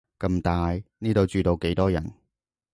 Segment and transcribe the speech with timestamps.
[0.17, 2.11] 咁大，呢度住到幾多人